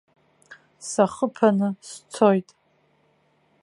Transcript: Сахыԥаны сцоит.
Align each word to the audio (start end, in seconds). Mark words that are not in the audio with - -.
Сахыԥаны 0.89 1.69
сцоит. 1.87 2.49